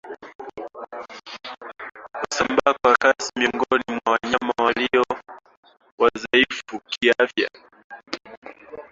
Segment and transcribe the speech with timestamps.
[2.29, 5.05] Husambaa kwa kasi miongoni mwa wanyama walio
[5.97, 7.49] wadhaifu kiafya